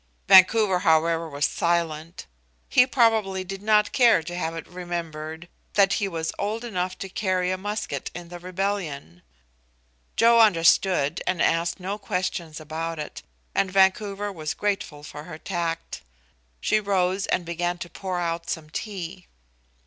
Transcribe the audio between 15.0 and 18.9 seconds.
for her tact. She rose and began to pour out some